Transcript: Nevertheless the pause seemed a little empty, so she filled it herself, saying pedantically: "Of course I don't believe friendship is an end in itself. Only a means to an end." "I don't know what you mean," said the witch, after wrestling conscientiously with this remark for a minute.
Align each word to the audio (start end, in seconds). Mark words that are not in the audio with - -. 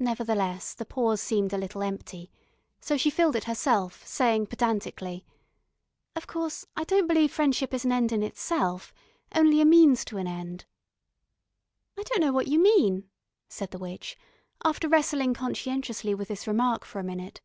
Nevertheless 0.00 0.74
the 0.74 0.84
pause 0.84 1.20
seemed 1.20 1.52
a 1.52 1.56
little 1.56 1.80
empty, 1.80 2.32
so 2.80 2.96
she 2.96 3.10
filled 3.10 3.36
it 3.36 3.44
herself, 3.44 4.04
saying 4.04 4.48
pedantically: 4.48 5.24
"Of 6.16 6.26
course 6.26 6.66
I 6.74 6.82
don't 6.82 7.06
believe 7.06 7.30
friendship 7.32 7.72
is 7.72 7.84
an 7.84 7.92
end 7.92 8.10
in 8.10 8.24
itself. 8.24 8.92
Only 9.32 9.60
a 9.60 9.64
means 9.64 10.04
to 10.06 10.18
an 10.18 10.26
end." 10.26 10.64
"I 11.96 12.02
don't 12.02 12.22
know 12.22 12.32
what 12.32 12.48
you 12.48 12.58
mean," 12.58 13.08
said 13.48 13.70
the 13.70 13.78
witch, 13.78 14.18
after 14.64 14.88
wrestling 14.88 15.32
conscientiously 15.32 16.12
with 16.12 16.26
this 16.26 16.48
remark 16.48 16.84
for 16.84 16.98
a 16.98 17.04
minute. 17.04 17.40